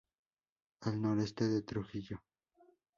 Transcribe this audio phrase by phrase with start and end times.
[0.79, 2.23] Al noroeste de Trujillo.